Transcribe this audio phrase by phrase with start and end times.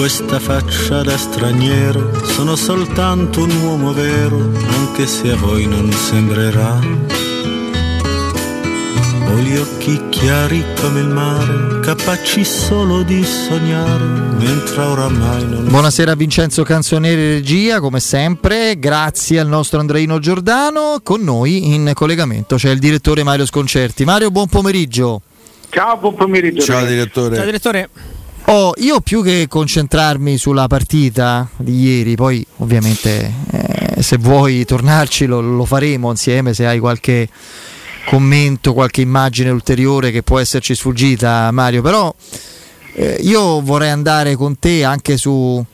[0.00, 6.78] questa faccia da straniero, sono soltanto un uomo vero, anche se a voi non sembrerà
[9.28, 14.02] ho gli occhi chiari come il mare, capaci solo di sognare,
[14.38, 15.66] mentre oramai non...
[15.68, 21.00] Buonasera Vincenzo Canzonieri Regia, come sempre, grazie al nostro Andreino Giordano.
[21.02, 24.06] Con noi in collegamento c'è il direttore Mario Sconcerti.
[24.06, 25.20] Mario, buon pomeriggio.
[25.68, 26.62] Ciao, buon pomeriggio.
[26.62, 27.36] Ciao direttore.
[27.36, 27.90] Ciao direttore.
[28.52, 35.26] Oh, io più che concentrarmi sulla partita di ieri, poi ovviamente eh, se vuoi tornarci
[35.26, 37.28] lo, lo faremo insieme se hai qualche
[38.06, 41.80] commento, qualche immagine ulteriore che può esserci sfuggita, Mario.
[41.80, 42.12] Però
[42.94, 45.64] eh, io vorrei andare con te anche su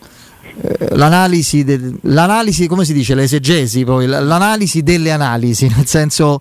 [0.91, 5.70] l'analisi, de- l'analisi, come si dice, l'esegesi, poi l'analisi delle analisi.
[5.74, 6.41] Nel senso,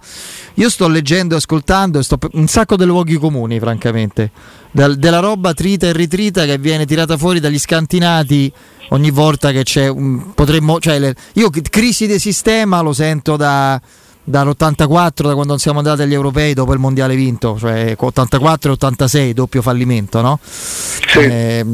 [0.56, 4.32] io sto leggendo e ascoltando sto un sacco dei luoghi comuni, francamente.
[4.72, 8.52] Dal, della roba trita e ritrita che viene tirata fuori dagli scantinati
[8.90, 13.82] ogni volta che c'è un, potremmo, cioè le, io crisi di sistema lo sento da
[14.28, 19.34] dall'84 da quando siamo andati agli europei dopo il mondiale vinto, cioè 84 e 86,
[19.34, 20.40] doppio fallimento, no?
[20.42, 21.20] Sì.
[21.20, 21.66] Eh,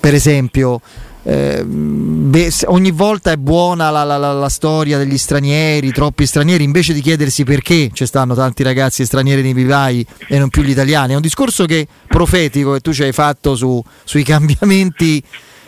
[0.00, 0.80] per esempio,
[1.26, 6.64] eh, beh, ogni volta è buona la, la, la, la, storia degli stranieri, troppi stranieri,
[6.64, 10.70] invece di chiedersi perché ci stanno tanti ragazzi stranieri nei vivai e non più gli
[10.70, 11.14] italiani.
[11.14, 15.22] È un discorso che profetico che tu ci hai fatto su, sui cambiamenti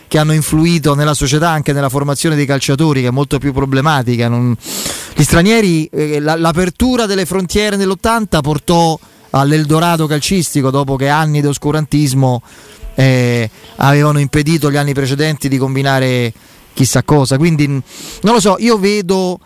[0.07, 4.27] che hanno influito nella società, anche nella formazione dei calciatori, che è molto più problematica.
[4.27, 4.55] Non...
[5.15, 8.97] Gli stranieri, eh, la, l'apertura delle frontiere nell'80 portò
[9.37, 12.41] all'Eldorado calcistico dopo che anni di oscurantismo
[12.95, 16.33] eh, avevano impedito gli anni precedenti di combinare
[16.73, 17.37] chissà cosa.
[17.37, 17.81] Quindi non
[18.21, 19.39] lo so, io vedo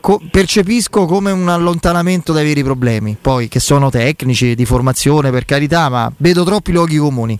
[0.00, 5.44] co- percepisco come un allontanamento dai veri problemi, poi che sono tecnici, di formazione per
[5.44, 7.38] carità, ma vedo troppi luoghi comuni.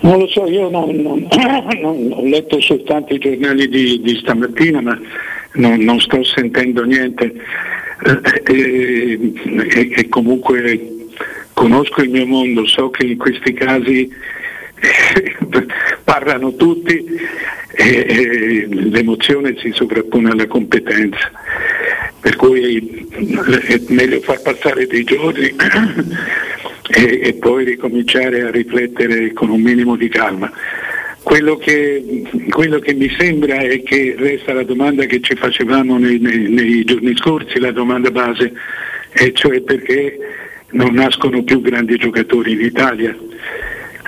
[0.00, 1.26] Non lo so, io non, non,
[1.80, 4.98] non, ho letto soltanto i giornali di, di stamattina, ma
[5.54, 7.34] non, sto sentendo niente
[8.04, 9.32] eh, eh,
[9.70, 11.06] e, e, comunque
[11.52, 14.08] conosco il mio mondo, so che in questi casi
[14.80, 15.36] eh,
[16.04, 17.04] parlano tutti
[17.72, 21.30] e, e l'emozione si sovrappone alla competenza,
[22.20, 25.54] per cui è meglio far passare dei giorni
[26.90, 30.50] e, e poi ricominciare a riflettere con un minimo di calma.
[31.28, 36.18] Quello che, quello che, mi sembra è che resta la domanda che ci facevamo nei,
[36.18, 38.50] nei, nei, giorni scorsi, la domanda base,
[39.12, 40.18] e cioè perché
[40.70, 43.14] non nascono più grandi giocatori in Italia.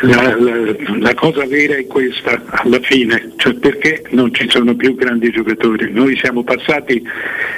[0.01, 4.95] La, la, la, cosa vera è questa alla fine, cioè perché non ci sono più
[4.95, 5.93] grandi giocatori.
[5.93, 7.03] Noi siamo passati,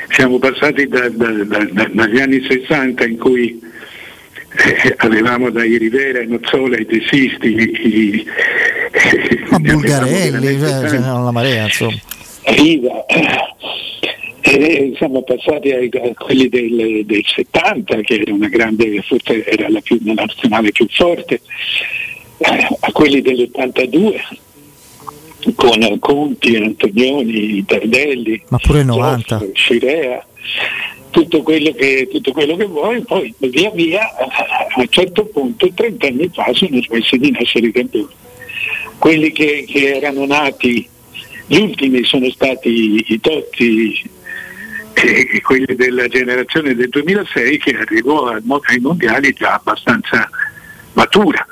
[0.08, 3.60] siamo passati da, da, da, dagli anni 60 in cui
[4.56, 8.26] eh, avevamo dai Rivera, i Nozzola, i Tessisti, i,
[8.92, 11.98] Ma Bulgarelli, cioè, cioè, la marea insomma.
[12.44, 13.04] Riva.
[14.44, 15.78] Eh, siamo passati a
[16.14, 20.86] quelli del, del, 70 che era una grande, forse era la, più, la nazionale più
[20.90, 21.40] forte,
[22.38, 24.20] eh, a quelli dell'82
[25.54, 30.26] con Conti, Antonioni, Tardelli, ma pure 90, Zoff, Scirea
[31.12, 36.06] tutto quello, che, tutto quello che vuoi, poi via via a un certo punto 30
[36.06, 38.08] anni fa sono smessi di nascere i campioni.
[38.98, 40.88] Quelli che, che, erano nati,
[41.46, 44.10] gli ultimi sono stati i Totti
[44.94, 50.28] e quelli della generazione del 2006 che arrivò ai mondiali già abbastanza
[50.92, 51.44] matura.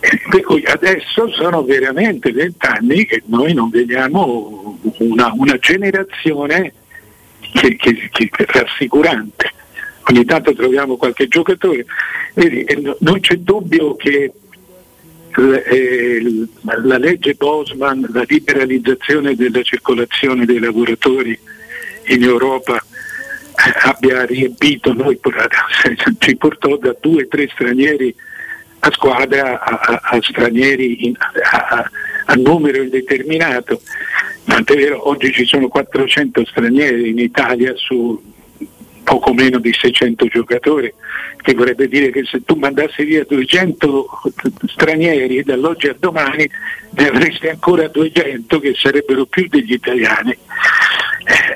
[0.00, 6.72] Per cui adesso sono veramente vent'anni che noi non vediamo una, una generazione
[7.52, 9.52] che, che, che rassicurante.
[10.10, 11.84] Ogni tanto troviamo qualche giocatore.
[12.34, 12.64] Vedi,
[13.00, 14.32] non c'è dubbio che eh,
[16.82, 21.38] la legge Bosman, la liberalizzazione della circolazione dei lavoratori
[22.06, 25.18] in Europa eh, abbia riempito noi,
[26.18, 28.14] ci portò da due o tre stranieri
[28.80, 31.90] a squadra a, a, a stranieri in, a,
[32.26, 33.80] a, numero indeterminato.
[34.44, 38.20] Tant'è vero, oggi ci sono 400 stranieri in Italia su
[39.04, 40.92] poco meno di 600 giocatori,
[41.42, 44.06] che vorrebbe dire che se tu mandassi via 200
[44.66, 46.48] stranieri dall'oggi a domani
[46.90, 50.36] ne avresti ancora 200 che sarebbero più degli italiani.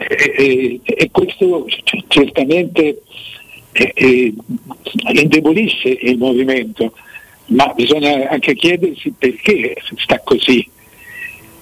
[0.08, 1.66] E, e, e questo
[2.08, 3.02] certamente
[3.72, 4.34] eh,
[5.12, 6.92] indebolisce il movimento
[7.46, 10.68] ma bisogna anche chiedersi perché sta così.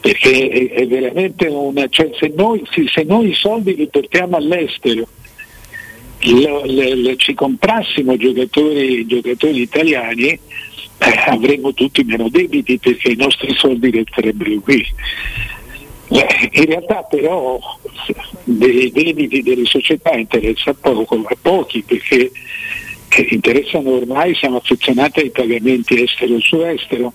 [0.00, 1.86] Perché è veramente una.
[1.88, 5.06] Cioè se, noi, se noi i soldi li portiamo all'estero
[6.22, 10.38] lo, le, le, ci comprassimo giocatori, giocatori italiani eh,
[11.26, 14.84] avremmo tutti meno debiti perché i nostri soldi resterebbero qui.
[16.12, 17.58] Eh, in realtà però
[18.44, 22.30] dei debiti delle società interessa poco, a pochi perché
[23.30, 27.12] interessano ormai, siamo affezionati ai pagamenti estero su estero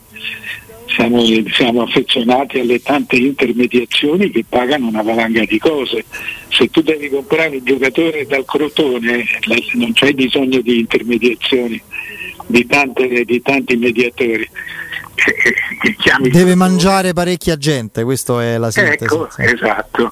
[0.96, 1.22] siamo,
[1.52, 6.06] siamo, affezionati alle tante intermediazioni che pagano una valanga di cose.
[6.50, 9.26] Se tu devi comprare un giocatore dal Crotone
[9.74, 11.82] non c'è bisogno di intermediazioni,
[12.48, 14.50] di, tante, di tanti mediatori.
[16.32, 19.04] Deve mangiare parecchia gente, questa è la sintesi.
[19.04, 20.12] Ecco, esatto.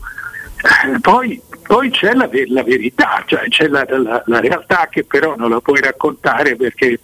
[1.02, 5.50] Poi, poi, c'è la, la verità, cioè c'è la, la, la realtà che però non
[5.50, 7.00] la puoi raccontare perché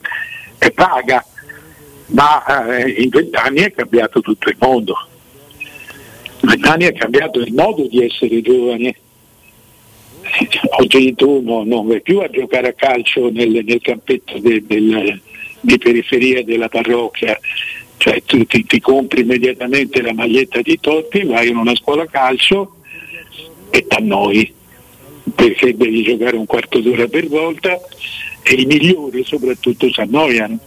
[0.58, 1.24] è paga
[2.10, 4.96] ma eh, in vent'anni è cambiato tutto il mondo.
[6.42, 8.96] In vent'anni è cambiato il modo di essere giovani.
[10.80, 15.20] Oggi tu no, non vai più a giocare a calcio nel, nel campetto de, del,
[15.62, 17.40] di periferia della parrocchia,
[17.98, 22.76] cioè tu ti, ti, compri immediatamente la maglietta di Totti, vai in una scuola calcio
[23.72, 24.54] e t'annoi
[25.36, 27.80] perché devi giocare un quarto d'ora per volta
[28.42, 30.60] e i migliori soprattutto si annoiano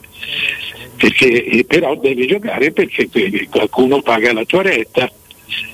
[1.02, 3.08] perché, eh, però devi giocare perché
[3.50, 5.10] qualcuno paga la tua retta,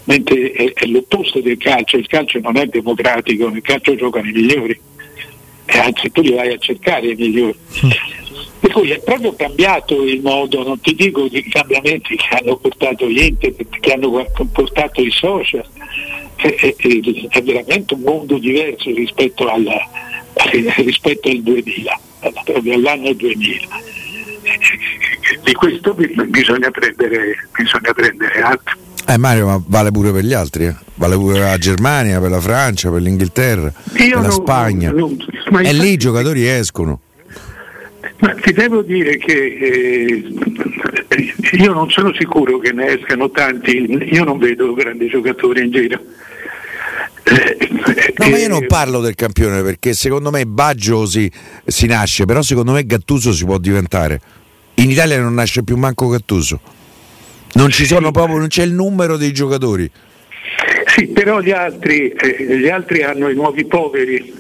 [0.04, 4.32] mentre è, è, l'opposto del calcio, il calcio non è democratico, nel calcio giocano i
[4.32, 4.80] migliori,
[5.66, 7.54] e anzi tu li vai a cercare i migliori.
[8.58, 13.06] Per cui è proprio cambiato il modo, non ti dico i cambiamenti che hanno portato
[13.06, 15.66] gli internet, che hanno portato i social,
[16.36, 16.74] è, è,
[17.28, 19.78] è veramente un mondo diverso rispetto, alla,
[20.76, 22.00] rispetto al 2000,
[22.46, 23.96] proprio all'anno 2000
[25.42, 28.72] di questo bisogna prendere, bisogna prendere atto.
[29.06, 30.74] Eh Mario, ma vale pure per gli altri, eh?
[30.96, 34.90] vale pure per la Germania, per la Francia, per l'Inghilterra, Io per la non, Spagna.
[34.90, 35.16] Non,
[35.62, 37.00] e lì i giocatori escono.
[38.20, 40.24] Ma ti devo dire che eh,
[41.52, 46.00] io non sono sicuro che ne escano tanti, io non vedo grandi giocatori in giro.
[48.16, 51.30] No, ma io non parlo del campione perché secondo me Baggio si,
[51.64, 54.20] si nasce, però secondo me Gattuso si può diventare.
[54.78, 56.60] In Italia non nasce più manco Gattuso.
[57.54, 59.90] Non ci sono proprio, non c'è il numero dei giocatori.
[60.86, 64.32] Sì, però gli altri, eh, gli altri hanno i nuovi poveri,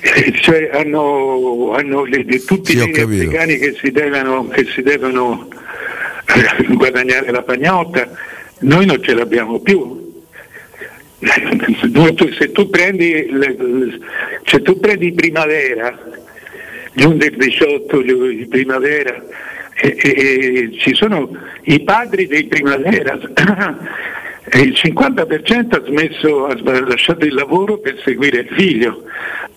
[0.00, 4.82] eh, cioè hanno, hanno le, le, tutti sì, i africani che si devono, che si
[4.82, 5.48] devono
[6.26, 8.08] eh, guadagnare la pagnotta,
[8.60, 10.06] noi non ce l'abbiamo più
[12.38, 13.28] se tu prendi,
[14.44, 15.98] se tu prendi primavera,
[16.98, 19.22] giù del 18 di primavera,
[19.80, 21.30] e, e, ci sono
[21.62, 23.16] i padri dei primavera,
[24.54, 29.04] il 50% ha smesso, ha lasciato il lavoro per seguire il figlio,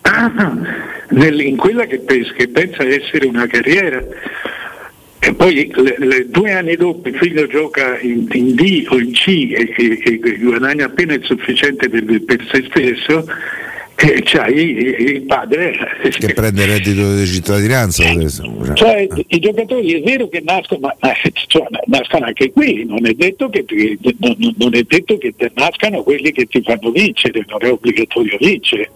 [1.10, 4.00] in quella che pensa essere una carriera.
[5.24, 9.12] E poi le, le, due anni dopo il figlio gioca in, in D o in
[9.12, 13.24] C e, e, e, guadagna appena il sufficiente per, per se stesso
[14.04, 15.76] e c'hai il padre
[16.18, 18.04] che prende il reddito di cittadinanza
[18.74, 21.12] cioè i giocatori è vero che nascono ma
[21.46, 23.64] cioè, nascono anche qui non è, detto che,
[24.18, 28.90] non, non è detto che nascano quelli che ti fanno vincere non è obbligatorio vincere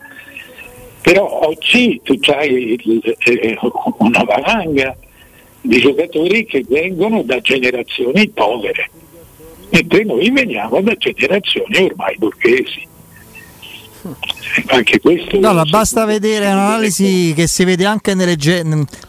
[1.07, 3.59] però oggi tu hai eh,
[3.99, 4.97] una valanga
[5.61, 8.91] di giocatori che vengono da generazioni povere,
[9.71, 12.95] mentre noi veniamo da generazioni ormai borghesi.
[14.67, 18.37] Anche questo no, basta vedere un'analisi che si vede anche nelle,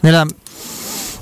[0.00, 0.26] nella,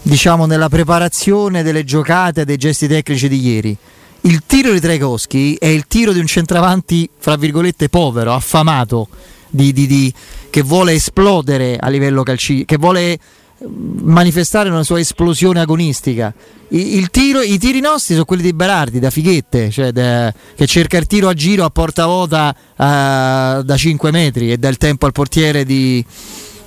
[0.02, 3.76] diciamo, nella preparazione delle giocate dei gesti tecnici di ieri.
[4.22, 9.08] Il tiro di Trekowski è il tiro di un centravanti, fra virgolette, povero, affamato,
[9.48, 10.12] di, di, di,
[10.50, 13.18] che vuole esplodere a livello calcistico, che vuole
[13.64, 16.32] manifestare una sua esplosione agonistica.
[16.68, 20.98] Il tiro, I tiri nostri sono quelli di Berardi da fighette, cioè da, che cerca
[20.98, 25.06] il tiro a giro a porta vuota uh, da 5 metri e dà il tempo
[25.06, 26.04] al portiere di.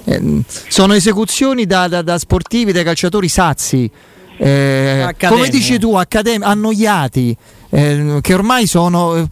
[0.05, 3.91] Eh, sono esecuzioni da, da, da, sportivi, da calciatori sazi.
[4.38, 7.36] Eh, come dici tu, accadem- annoiati,
[7.69, 9.27] eh, che ormai sono.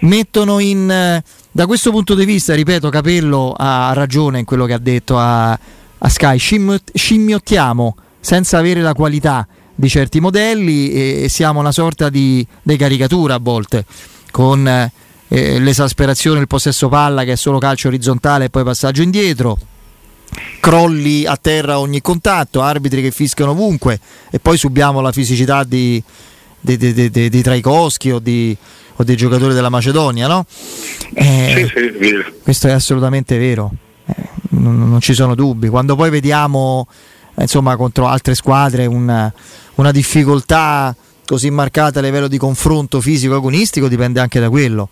[0.00, 1.22] mettono in.
[1.50, 5.16] da questo punto di vista, ripeto, Capello ha ragione in quello che ha detto.
[5.16, 5.58] A,
[5.98, 12.08] a Sky, scimmiottiamo senza avere la qualità di certi modelli e, e siamo una sorta
[12.08, 13.84] di, di, caricatura a volte
[14.30, 19.56] con eh, l'esasperazione, il possesso palla che è solo calcio orizzontale e poi passaggio indietro
[20.60, 23.98] crolli a terra ogni contatto, arbitri che fischiano ovunque
[24.30, 26.02] e poi subiamo la fisicità di,
[26.60, 30.44] di, di, di, di Traikowski o, o, dei giocatori della Macedonia, no?
[31.14, 33.72] Eh, sì, sì, questo è assolutamente vero.
[34.58, 35.68] Eh, non, non ci sono dubbi.
[35.68, 36.86] Quando poi vediamo
[37.38, 39.32] insomma, contro altre squadre una,
[39.76, 44.88] una difficoltà così marcata a livello di confronto fisico agonistico dipende anche da quello.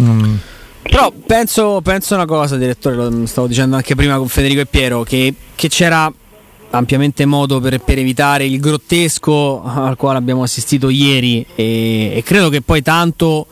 [0.00, 0.34] Mm.
[0.82, 5.04] Però penso, penso, una cosa, direttore, lo stavo dicendo anche prima con Federico e Piero,
[5.04, 6.12] che, che c'era
[6.70, 12.48] ampiamente modo per, per, evitare il grottesco al quale abbiamo assistito ieri e, e credo
[12.48, 13.46] che poi tanto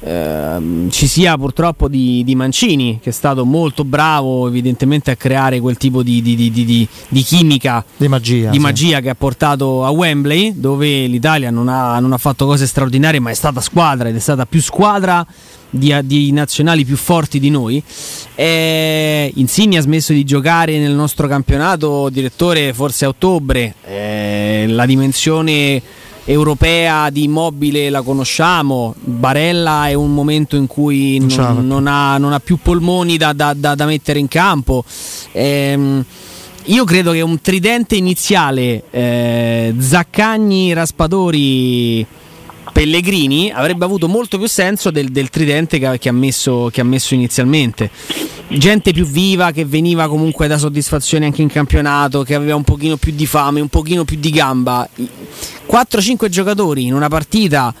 [0.00, 5.58] Ehm, ci sia purtroppo di, di, Mancini che è stato molto bravo evidentemente a creare
[5.58, 8.58] quel tipo di, di, di chimica di magia, sì.
[8.58, 13.20] magia, che ha portato a Wembley dove l'Italia non ha, non ha, fatto cose straordinarie
[13.20, 15.26] ma è stata squadra ed è stata più squadra
[15.70, 17.82] di, nazionali più forti di noi
[18.34, 24.84] e Insigne ha smesso di giocare nel nostro campionato direttore forse a ottobre e la
[24.84, 25.80] dimensione
[26.26, 32.32] europea di immobile la conosciamo, Barella è un momento in cui non, non, ha, non
[32.32, 34.84] ha, più polmoni da, da, da, da mettere in campo.
[35.32, 36.04] Ehm,
[36.64, 42.04] io credo che un tridente iniziale eh, Zaccagni, Raspadori,
[42.72, 46.84] Pellegrini avrebbe avuto molto più senso del, del tridente che, che, ha messo, che ha
[46.84, 47.88] messo inizialmente
[48.48, 52.96] gente più viva che veniva comunque da soddisfazione anche in campionato, che aveva un pochino
[52.96, 54.88] più di fame, un pochino più di gamba.
[55.68, 57.74] 4-5 giocatori in una partita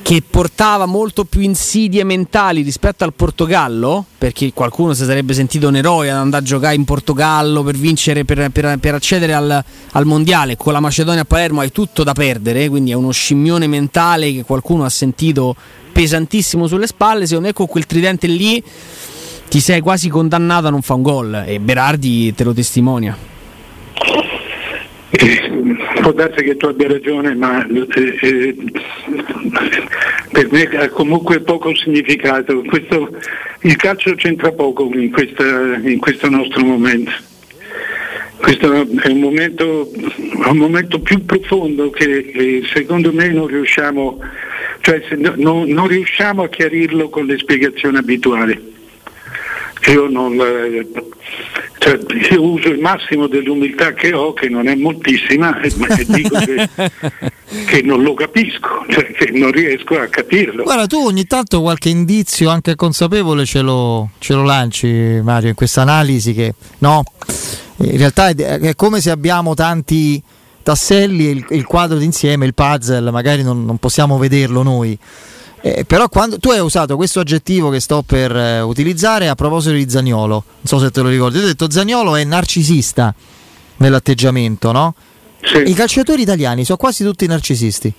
[0.00, 5.76] che portava molto più insidie mentali rispetto al Portogallo, perché qualcuno si sarebbe sentito un
[5.76, 10.04] eroe ad andare a giocare in Portogallo per vincere, per, per, per accedere al, al,
[10.06, 14.32] mondiale, con la Macedonia a Palermo hai tutto da perdere, quindi è uno scimmione mentale
[14.32, 15.54] che qualcuno ha sentito
[15.92, 18.64] pesantissimo sulle spalle, secondo me con quel tridente lì
[19.48, 23.16] ti sei quasi condannato a non fare un gol e Berardi te lo testimonia.
[25.10, 25.50] Eh,
[26.02, 28.56] può darsi che tu abbia ragione, ma eh, eh,
[30.30, 32.62] per me ha comunque poco significato.
[32.62, 33.08] Questo,
[33.62, 37.12] il calcio c'entra poco in, questa, in questo nostro momento.
[38.36, 39.90] Questo è un momento,
[40.44, 44.20] un momento più profondo che secondo me non riusciamo,
[44.80, 48.76] cioè, no, non riusciamo a chiarirlo con le spiegazioni abituali
[49.86, 50.86] io, non, eh,
[51.78, 51.98] cioè,
[52.30, 56.68] io uso il massimo dell'umiltà che ho, che non è moltissima, e, e dico che,
[57.66, 60.64] che, non lo capisco, cioè che non riesco a capirlo.
[60.64, 65.54] Guarda, tu ogni tanto qualche indizio anche consapevole ce lo, ce lo lanci, Mario, in
[65.54, 67.02] questa analisi che no,
[67.76, 70.22] in realtà è, è come se abbiamo tanti
[70.62, 74.98] tasselli e il, il quadro d'insieme, il puzzle, magari non, non possiamo vederlo noi.
[75.60, 79.74] Eh, però quando tu hai usato questo aggettivo che sto per eh, utilizzare a proposito
[79.74, 83.14] di Zagnolo, non so se te lo ricordi, hai detto Zagnolo è narcisista
[83.78, 84.94] nell'atteggiamento, no?
[85.42, 85.68] Sì.
[85.68, 87.92] I calciatori italiani sono quasi tutti narcisisti.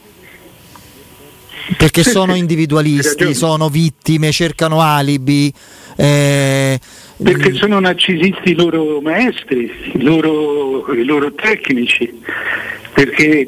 [1.77, 5.53] Perché sono individualisti, sono vittime, cercano alibi.
[5.95, 6.79] Eh,
[7.21, 12.11] perché sono narcisisti i loro maestri, i loro, i loro tecnici,
[12.99, 13.47] perché,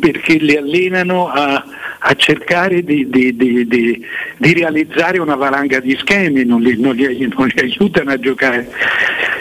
[0.00, 1.62] perché li allenano a,
[1.98, 7.30] a cercare di, di, di, di, realizzare una valanga di schemi, non li, non li,
[7.36, 8.70] non li aiutano a giocare.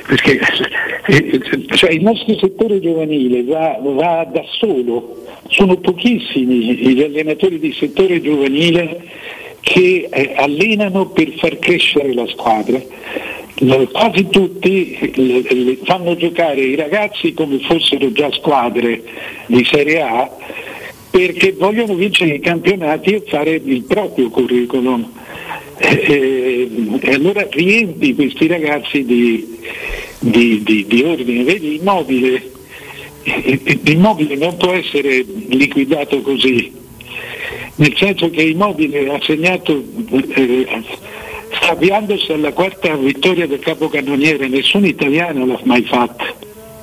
[0.08, 0.40] Perché
[1.06, 1.42] eh,
[1.74, 8.22] cioè, il nostro settore giovanile va, va da solo, sono pochissimi gli allenatori di settore
[8.22, 9.04] giovanile
[9.62, 12.80] che eh, allenano per far crescere la squadra.
[13.58, 19.02] Quasi tutti fanno giocare i ragazzi come fossero già squadre
[19.46, 20.30] di Serie A
[21.10, 25.10] perché vogliono vincere i campionati e fare il proprio curriculum.
[25.78, 26.70] E,
[27.00, 29.58] e allora riempi questi ragazzi di,
[30.20, 32.52] di, di, di ordine, vedi immobile,
[33.84, 36.72] l'immobile non può essere liquidato così,
[37.76, 40.68] nel senso che immobile ha segnato, eh,
[41.70, 46.26] avviandosi alla quarta vittoria del capocannoniere, nessun italiano l'ha mai fatta,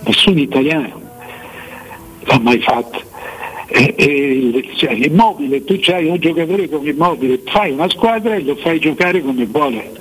[0.04, 1.00] nessun italiano
[2.24, 2.98] l'ha mai fatta.
[3.66, 8.56] Eh, eh, cioè, immobile, tu hai un giocatore come immobile, fai una squadra e lo
[8.56, 9.92] fai giocare come vuole.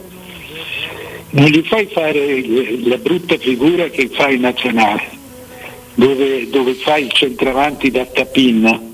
[1.31, 2.43] Non gli fai fare
[2.83, 5.03] la brutta figura che fai in nazionale,
[5.93, 8.90] dove, dove fai il centravanti da tapinna,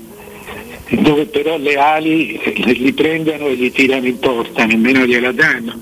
[0.90, 5.80] dove però le ali li prendono e li tirano in porta, nemmeno gliela danno.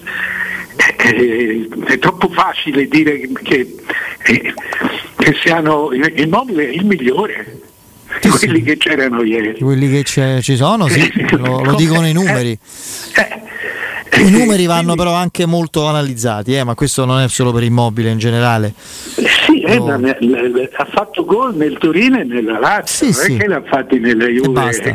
[0.98, 3.74] Eh, è troppo facile dire che,
[4.22, 4.54] che,
[5.16, 7.60] che siano immobile è il migliore
[8.20, 9.58] di quelli che c'erano ieri.
[9.58, 12.58] Quelli che ci sono, sì, lo, lo dicono i numeri.
[13.14, 17.62] Eh, I numeri vanno però anche molto analizzati, eh, ma questo non è solo per
[17.62, 18.72] immobile in generale.
[18.76, 19.96] Sì, eh, no.
[19.96, 23.36] ne, le, ha fatto gol nel Torino e nella Lazio, sì, non sì.
[23.36, 24.46] che l'ha fatti nella Juve.
[24.46, 24.90] E basta.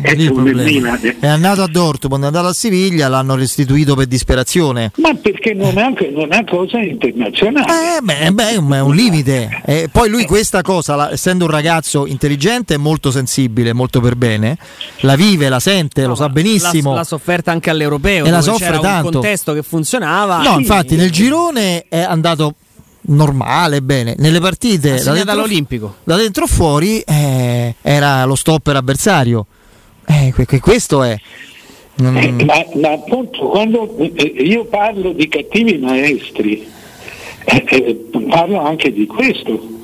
[0.00, 4.92] È, è, andato a Dortmund, è andato a Siviglia, l'hanno restituito per disperazione.
[4.96, 7.96] Ma perché non è, anche, non è cosa internazionale?
[7.96, 9.62] Eh, beh, beh, è un limite.
[9.64, 14.16] Eh, poi lui questa cosa, la, essendo un ragazzo intelligente e molto sensibile, molto per
[14.16, 14.58] bene,
[15.00, 16.90] la vive, la sente, no, lo sa benissimo.
[16.90, 19.06] L'ha, l'ha sofferta anche all'europeo e la soffre c'era tanto.
[19.06, 20.42] un contesto che funzionava.
[20.42, 22.54] No, infatti nel girone è andato
[23.06, 24.14] normale, bene.
[24.18, 25.96] Nelle partite da dentro, dall'Olimpico.
[26.04, 29.46] da dentro fuori eh, era lo stopper avversario.
[30.06, 31.18] Eh, questo è.
[32.02, 32.16] Mm.
[32.16, 36.66] Eh, ma, ma, appunto quando eh, io parlo di cattivi maestri,
[37.44, 39.74] eh, eh parlo anche di questo.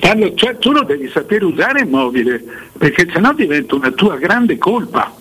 [0.00, 2.42] Parlo, cioè, tu lo devi sapere usare il mobile,
[2.78, 5.14] perché sennò diventa una tua grande colpa.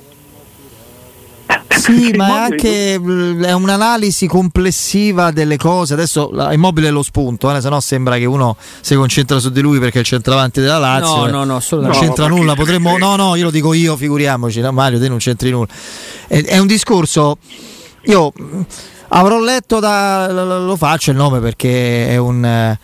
[1.80, 5.94] Sì, ma è anche è un'analisi complessiva delle cose.
[5.94, 9.62] Adesso Immobile è lo spunto, eh, se no sembra che uno si concentra su di
[9.62, 11.26] lui perché è il centravanti della Lazio.
[11.28, 12.56] No, no, no, non c'entra no, nulla.
[12.56, 14.60] Potremmo, no, no, io lo dico io, figuriamoci.
[14.60, 15.68] No, Mario, te non c'entri nulla.
[16.28, 17.38] È, è un discorso.
[18.04, 18.34] Io
[19.10, 20.32] avrò letto da.
[20.32, 22.78] Lo faccio il nome perché è un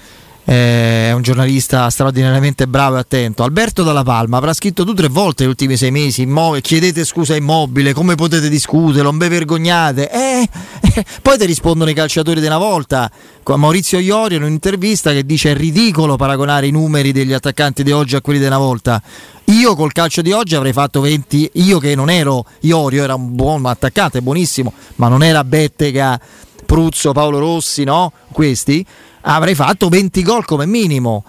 [0.45, 3.41] è un giornalista straordinariamente bravo e attento.
[3.41, 7.35] Alberto Dalla Palma avrà scritto tu tre volte negli ultimi sei mesi: immo- chiedete scusa
[7.35, 10.11] immobile, come potete discutere, non vi vergognate.
[10.11, 10.47] Eh,
[10.81, 13.11] eh, poi ti rispondono i calciatori di una volta.
[13.43, 18.15] Maurizio Iorio in un'intervista che dice è ridicolo paragonare i numeri degli attaccanti di oggi
[18.15, 19.01] a quelli di una volta.
[19.45, 23.35] Io col calcio di oggi avrei fatto 20, io che non ero Iorio, era un
[23.35, 26.19] buon attaccante, buonissimo, ma non era Bettega,
[26.65, 28.11] Pruzzo, Paolo Rossi, no?
[28.31, 28.85] Questi
[29.34, 31.24] avrei fatto 20 gol come minimo.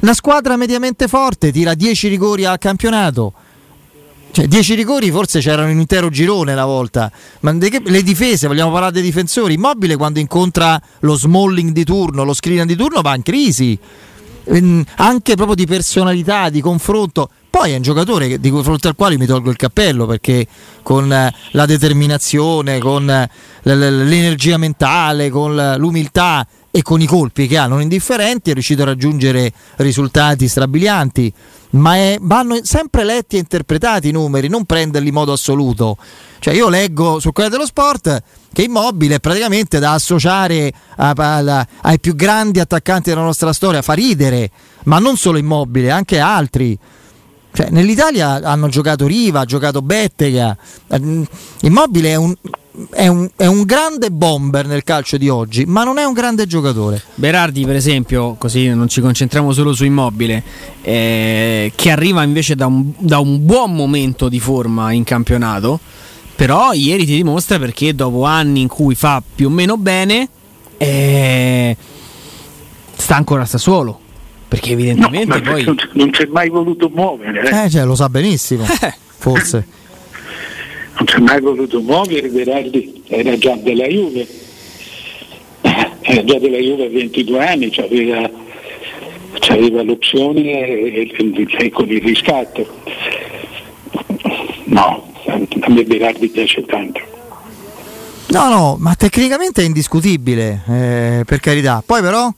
[0.00, 3.32] Una squadra mediamente forte tira 10 rigori al campionato.
[4.32, 7.10] Cioè, 10 rigori forse c'erano un intero girone una volta.
[7.40, 9.54] Ma le difese, vogliamo parlare dei difensori.
[9.54, 13.78] Immobile quando incontra lo Smalling di turno, lo Skriniar di turno va in crisi.
[14.44, 17.30] Ehm, anche proprio di personalità, di confronto.
[17.50, 20.46] Poi è un giocatore di fronte al quale mi tolgo il cappello perché
[20.82, 23.28] con eh, la determinazione, con eh,
[23.62, 28.86] l'energia mentale, con l'umiltà e con i colpi che ha non indifferenti è riuscito a
[28.86, 31.32] raggiungere risultati strabilianti,
[31.70, 35.96] ma è, vanno sempre letti e interpretati i numeri, non prenderli in modo assoluto.
[36.38, 41.66] Cioè io leggo su quella dello sport che Immobile è praticamente da associare a, a,
[41.82, 44.50] ai più grandi attaccanti della nostra storia, fa ridere,
[44.84, 46.78] ma non solo Immobile, anche altri.
[47.52, 50.56] Cioè, nell'Italia hanno giocato Riva, ha giocato Bettega.
[51.62, 52.34] Immobile è un,
[52.90, 56.46] è un, è un, grande bomber nel calcio di oggi, ma non è un grande
[56.46, 57.02] giocatore.
[57.14, 60.42] Berardi, per esempio, così non ci concentriamo solo su Immobile,
[60.82, 65.78] eh, che arriva invece da un, da un, buon momento di forma in campionato,
[66.34, 70.28] però ieri ti dimostra perché dopo anni in cui fa più o meno bene,
[70.76, 71.76] eh,
[72.96, 73.98] sta ancora a Sassuolo.
[74.48, 75.64] Perché evidentemente no, poi...
[75.64, 77.48] Non si è mai voluto muovere.
[77.48, 78.64] Eh, eh cioè, lo sa benissimo,
[79.16, 79.78] forse
[81.00, 84.26] non si è mai voluto muovere, Berardi era già della Juve,
[85.62, 88.30] era già della Juve a 22 anni, aveva,
[89.48, 92.68] aveva l'opzione e, e, e, con il riscatto.
[94.64, 97.00] No, a me Berardi piace tanto.
[98.28, 101.82] No, no, ma tecnicamente è indiscutibile, eh, per carità.
[101.84, 102.30] Poi però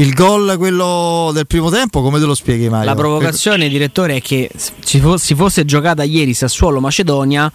[0.00, 2.86] il gol, quello del primo tempo, come te lo spieghi Mario?
[2.86, 7.52] La provocazione, direttore, è che si fosse giocata ieri Sassuolo-Macedonia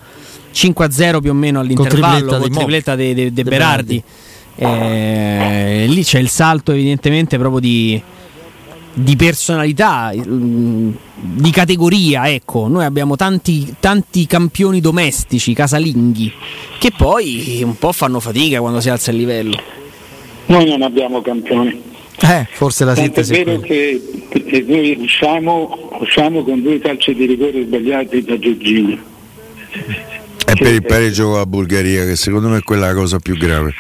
[0.54, 4.04] 5-0 più o meno all'intervallo con tripletta di de, de, de Berardi.
[4.58, 8.02] Eh, lì c'è il salto evidentemente proprio di,
[8.94, 12.30] di personalità, mm, di categoria.
[12.30, 16.32] Ecco, noi abbiamo tanti, tanti campioni domestici, casalinghi,
[16.78, 19.58] che poi un po' fanno fatica quando si alza il livello.
[20.46, 21.94] Noi non abbiamo campioni.
[22.22, 27.26] Eh, forse la Tanto è vero che, che, noi usciamo, usciamo, con due calci di
[27.26, 28.98] rigore sbagliati da Giorgino.
[30.48, 33.36] E per il pareggio con la Bulgaria, che secondo me è quella la cosa più
[33.36, 33.74] grave.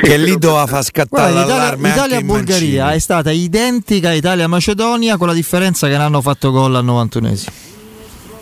[0.00, 5.34] Che lì doveva far scattare Guarda, l'allarme Italia-Bulgaria è stata identica a Italia-Macedonia con la
[5.34, 7.48] differenza che ne hanno fatto gol al 91esimo.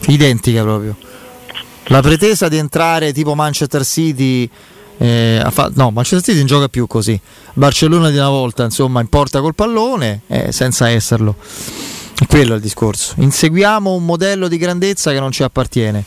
[0.07, 0.97] Identica proprio.
[1.87, 4.49] La pretesa di entrare tipo Manchester City
[4.99, 7.19] eh, fa- no, Manchester City non gioca più così.
[7.55, 11.37] Barcellona di una volta, insomma, in porta col pallone, eh, senza esserlo.
[12.27, 13.15] Quello è il discorso.
[13.19, 16.05] Inseguiamo un modello di grandezza che non ci appartiene.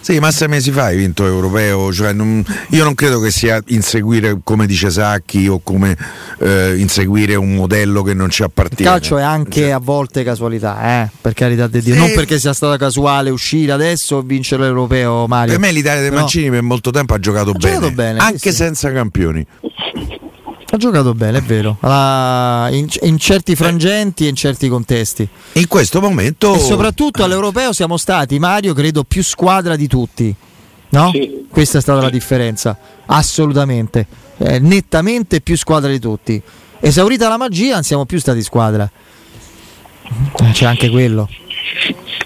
[0.00, 3.60] Sì, ma sei mesi fa hai vinto europeo, cioè non, io non credo che sia
[3.68, 5.96] inseguire come dice Sacchi o come
[6.38, 8.90] eh, inseguire un modello che non ci appartiene.
[8.90, 9.70] Il calcio è anche cioè.
[9.70, 11.10] a volte casualità, eh?
[11.20, 12.00] per carità di Dio, sì.
[12.00, 15.52] non perché sia stata casuale uscire adesso o vincere l'europeo Mario.
[15.52, 18.50] Per me l'Italia dei Mancini per molto tempo ha giocato, ha bene, giocato bene, anche
[18.50, 19.46] sì, senza campioni.
[20.70, 25.26] Ha giocato bene, è vero, in, in, certi frangenti e in certi contesti.
[25.52, 26.54] In questo momento...
[26.54, 30.34] E soprattutto all'Europeo siamo stati, Mario, credo, più squadra di tutti.
[30.90, 31.10] No?
[31.14, 31.46] Sì.
[31.48, 32.76] Questa è stata la differenza,
[33.06, 34.06] assolutamente.
[34.36, 36.40] Eh, nettamente più squadra di tutti.
[36.80, 38.90] Esaurita la magia, non siamo più stati squadra.
[40.04, 41.30] Eh, c'è anche quello.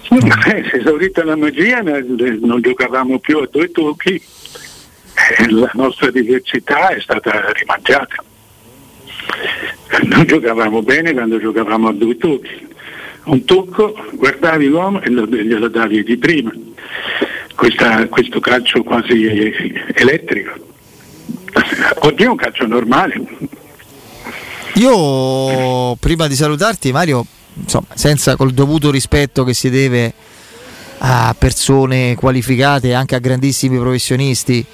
[0.09, 6.99] Eh, esaurita la magia non giocavamo più a due tocchi, eh, la nostra diversità è
[6.99, 8.21] stata rimangiata
[10.03, 12.67] non giocavamo bene quando giocavamo a due tocchi.
[13.25, 16.51] Un tocco, guardavi l'uomo e glielo davi di prima.
[17.55, 19.53] Questa, questo calcio quasi
[19.93, 20.51] elettrico.
[21.99, 23.21] Oggi è un calcio normale.
[24.75, 30.13] Io prima di salutarti Mario, insomma, senza col dovuto rispetto che si deve
[31.05, 34.65] a persone qualificate anche a grandissimi professionisti,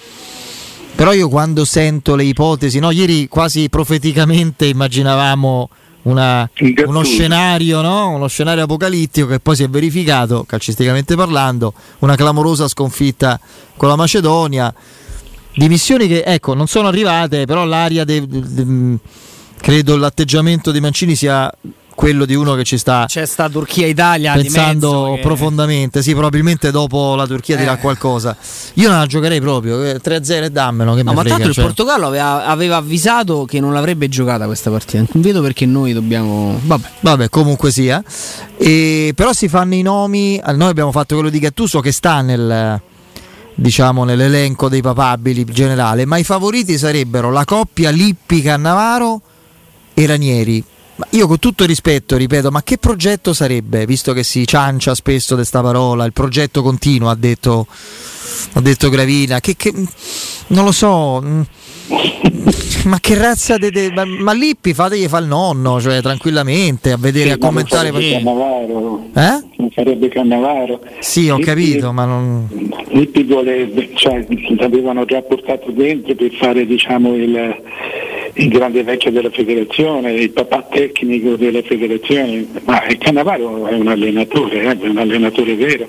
[0.95, 2.91] però io quando sento le ipotesi, no?
[2.91, 5.69] ieri quasi profeticamente immaginavamo
[6.03, 6.49] una,
[6.85, 8.09] uno, scenario, no?
[8.09, 13.39] uno scenario apocalittico che poi si è verificato, calcisticamente parlando, una clamorosa sconfitta
[13.77, 14.73] con la Macedonia.
[15.55, 18.97] Dimissioni che ecco, non sono arrivate, però l'aria de, de, de,
[19.59, 21.51] credo l'atteggiamento di Mancini sia
[21.99, 25.21] quello di uno che ci sta c'è sta Turchia-Italia pensando che...
[25.21, 26.01] profondamente.
[26.01, 27.59] Sì probabilmente dopo la Turchia eh.
[27.59, 28.37] dirà qualcosa.
[28.75, 29.81] Io non la giocherei proprio.
[29.81, 31.65] 3-0 eh, e dammelo che no, ma frega, tanto cioè.
[31.65, 35.03] il Portogallo aveva, aveva, avvisato che non l'avrebbe giocata questa partita.
[35.11, 38.01] Non vedo perché noi dobbiamo vabbè, vabbè comunque sia.
[38.55, 40.39] E, però si fanno i nomi.
[40.53, 42.79] Noi abbiamo fatto quello di Gattuso che sta nel
[43.55, 49.21] diciamo nell'elenco dei papabili generale ma i favoriti sarebbero la coppia Lippi-Cannavaro
[49.93, 50.63] e Ranieri
[50.99, 55.29] ma io con tutto rispetto ripeto, ma che progetto sarebbe, visto che si ciancia spesso
[55.29, 57.67] di questa parola, il progetto continuo, ha detto,
[58.53, 59.71] ha detto Gravina, che, che,
[60.47, 61.41] non lo so, mm,
[62.83, 66.97] ma che razza de, de, ma, ma, Lippi fategli fa il nonno, cioè tranquillamente a
[66.97, 67.91] vedere, sì, a commentare.
[67.91, 69.43] Non Cannavaro, eh?
[69.55, 70.81] non sarebbe Cannavaro.
[70.99, 72.45] Sì, ho Lippi, capito, ma non.
[72.89, 74.25] Lippi vuole, cioè,
[74.57, 77.55] l'avevano già portato dentro per fare diciamo il
[78.33, 83.87] il grande vecchio della federazione, il papà tecnico della federazione, ma il Cannavaro è un
[83.87, 85.87] allenatore, eh, è un allenatore vero.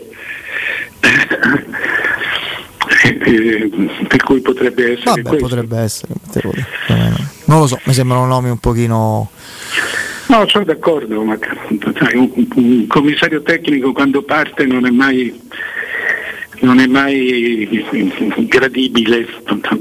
[4.08, 6.12] per cui potrebbe essere Vabbè, potrebbe essere
[7.44, 9.30] non lo so mi sembrano nomi un pochino
[10.26, 11.38] no sono d'accordo ma
[11.98, 15.40] sai, un, un, commissario tecnico quando parte non è mai
[16.60, 17.86] non è mai
[18.48, 19.26] gradibile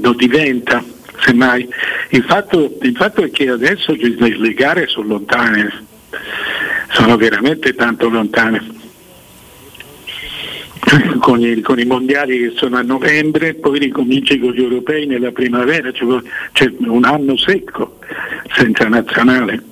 [0.00, 0.82] lo diventa
[1.22, 1.68] semmai.
[2.10, 5.86] Il fatto, il fatto è che adesso le gare sono lontane,
[6.90, 8.78] sono veramente tanto lontane.
[11.20, 15.30] Con i, con i, mondiali che sono a novembre, poi ricominci con gli europei nella
[15.30, 16.04] primavera, c'è,
[16.52, 17.98] c'è un anno secco
[18.56, 19.62] senza nazionale.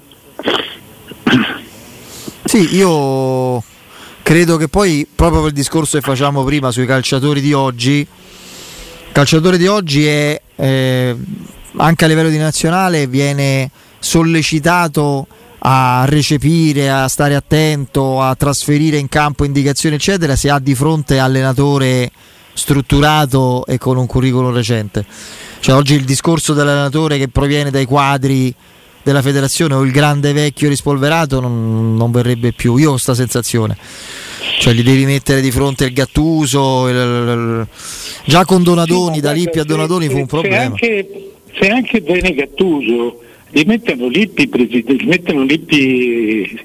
[2.44, 3.62] Sì, io
[4.22, 9.12] credo che poi proprio per il discorso che facciamo prima sui calciatori di oggi, il
[9.12, 11.16] calciatore di oggi è eh,
[11.76, 15.26] anche a livello di nazionale viene sollecitato
[15.60, 21.18] a recepire, a stare attento, a trasferire in campo indicazioni eccetera se ha di fronte
[21.18, 22.10] allenatore
[22.52, 25.04] strutturato e con un curriculum recente.
[25.60, 28.54] Cioè, oggi il discorso dell'allenatore che proviene dai quadri
[29.02, 32.76] della federazione o il grande vecchio rispolverato non, non verrebbe più.
[32.76, 33.76] Io ho questa sensazione.
[34.58, 37.66] Cioè gli devi mettere di fronte il Gattuso, il, il,
[38.24, 40.64] già con Donadoni, sì, da Lippi a Donadoni fu un problema.
[40.64, 46.60] Anche, se anche bene Gattuso li mettono Lippi, li mettono Lippi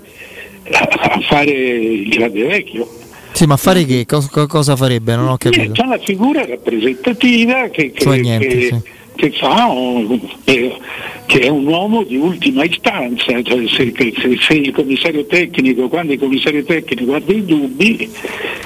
[0.72, 3.02] a fare il grande vecchio.
[3.34, 4.06] Sì, ma fare che?
[4.06, 5.16] Cosa, cosa farebbe?
[5.16, 5.72] Non ho capito.
[5.72, 8.82] C'è una figura rappresentativa che, che, cioè niente, che, sì.
[9.16, 10.78] Che fa un, eh,
[11.26, 16.14] che è un uomo di ultima istanza, cioè se, se, se, il commissario tecnico, quando
[16.14, 18.10] il commissario tecnico ha dei dubbi,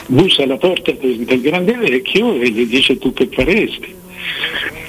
[0.08, 3.96] bussa alla porta del, del grande vecchio e gli dice tu che faresti.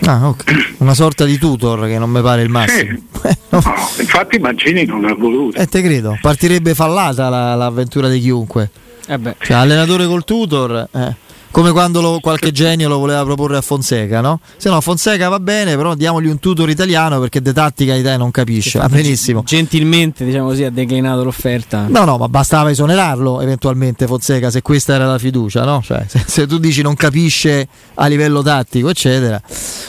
[0.07, 0.75] Ah, okay.
[0.79, 2.99] Una sorta di tutor che non mi pare il massimo.
[3.23, 3.37] Sì.
[3.51, 3.63] No.
[3.65, 5.59] No, infatti Mancini non l'ha voluto.
[5.59, 8.71] Eh, te credo, partirebbe fallata la, l'avventura di chiunque.
[9.07, 10.87] Eh cioè, allenatore col tutor.
[10.93, 11.15] Eh.
[11.59, 14.39] Come quando lo, qualche genio lo voleva proporre a Fonseca, no?
[14.59, 18.17] Se no, Fonseca va bene, però diamogli un tutor italiano perché de tattica di te
[18.17, 18.79] non capisce.
[18.79, 19.43] Va benissimo.
[19.45, 21.87] Gentilmente, diciamo così, ha declinato l'offerta.
[21.89, 25.83] No, no, ma bastava esonerarlo eventualmente Fonseca se questa era la fiducia, no?
[25.83, 29.43] Cioè, se, se tu dici non capisce a livello tattico, eccetera.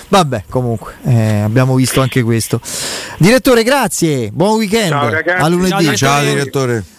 [0.08, 2.60] Vabbè, comunque, eh, abbiamo visto anche questo.
[3.20, 4.90] Direttore, grazie, buon weekend.
[4.90, 5.44] Ciao, ragazzi.
[5.44, 5.86] A lunedì.
[5.86, 6.98] Ciao, Ciao direttore.